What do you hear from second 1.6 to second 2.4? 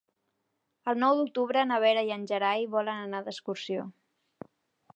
na Vera i en